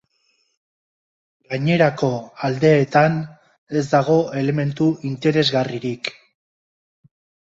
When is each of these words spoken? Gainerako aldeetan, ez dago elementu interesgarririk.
Gainerako 1.53 2.09
aldeetan, 2.47 3.19
ez 3.81 3.85
dago 3.91 4.17
elementu 4.43 4.87
interesgarririk. 5.11 6.11